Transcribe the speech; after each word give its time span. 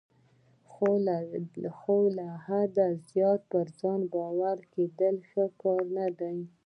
خو 1.83 1.97
له 2.17 2.25
حده 2.45 2.87
زیات 3.09 3.41
پر 3.51 3.67
ځان 3.79 4.01
باوري 4.13 4.65
کیدل 4.73 5.15
ښه 5.29 5.45
کار 5.61 5.81
نه 5.97 6.07
دی. 6.19 6.37